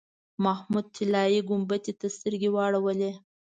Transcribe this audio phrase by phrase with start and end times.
[0.43, 3.11] محمود طلایي ګنبدې ته سترګې واړولې.